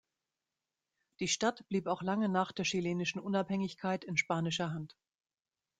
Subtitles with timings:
[1.19, 4.97] Die Stadt blieb auch lange nach der chilenischen Unabhängigkeit in spanischer Hand.